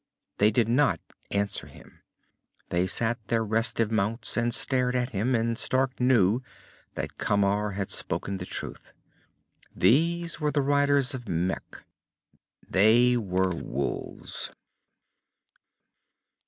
They 0.39 0.49
did 0.49 0.67
not 0.67 0.99
answer 1.29 1.67
him. 1.67 2.01
They 2.69 2.87
sat 2.87 3.19
their 3.27 3.45
restive 3.45 3.91
mounts 3.91 4.35
and 4.35 4.51
stared 4.51 4.95
at 4.95 5.11
him, 5.11 5.35
and 5.35 5.59
Stark 5.59 5.99
knew 5.99 6.41
that 6.95 7.19
Camar 7.19 7.73
had 7.73 7.91
spoken 7.91 8.37
the 8.39 8.47
truth. 8.47 8.93
These 9.75 10.39
were 10.39 10.49
the 10.49 10.63
riders 10.63 11.13
of 11.13 11.29
Mekh, 11.29 11.83
and 12.61 12.67
they 12.71 13.15
were 13.15 13.51
wolves. 13.53 14.49